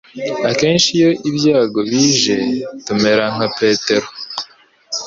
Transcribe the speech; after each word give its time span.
Akenshi 0.49 0.89
iyo 0.97 1.11
ibyago 1.29 1.79
bije 1.89 2.35
tumera 2.85 3.25
nka 3.35 3.47
Petero. 3.57 4.07